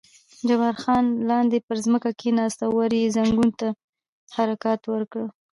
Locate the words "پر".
1.67-1.75